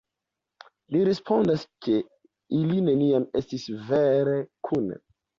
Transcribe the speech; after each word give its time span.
Li 0.93 1.01
respondas 1.09 1.65
ke 1.87 1.97
ili 2.59 2.77
neniam 2.85 3.27
estis 3.41 3.67
vere 3.91 4.33
kune. 4.71 4.99